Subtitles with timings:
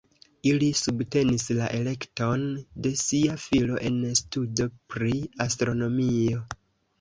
[0.51, 2.45] Ili subtenis la elekton
[2.87, 5.13] de sia filo en studo pri
[5.47, 6.43] astronomio.